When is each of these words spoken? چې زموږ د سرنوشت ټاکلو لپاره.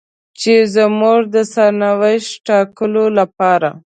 چې 0.39 0.53
زموږ 0.75 1.19
د 1.33 1.35
سرنوشت 1.53 2.31
ټاکلو 2.47 3.05
لپاره. 3.19 3.69